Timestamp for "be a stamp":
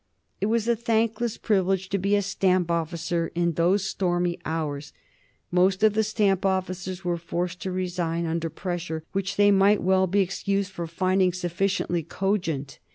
1.99-2.71